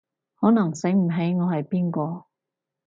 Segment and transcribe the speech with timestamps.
[0.39, 2.25] 可能醒唔起我係邊個